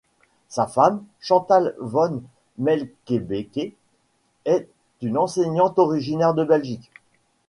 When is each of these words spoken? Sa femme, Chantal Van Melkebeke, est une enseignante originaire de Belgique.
Sa 0.49 0.65
femme, 0.65 1.03
Chantal 1.19 1.75
Van 1.79 2.23
Melkebeke, 2.57 3.75
est 4.45 4.67
une 5.03 5.15
enseignante 5.15 5.77
originaire 5.77 6.33
de 6.33 6.43
Belgique. 6.43 6.89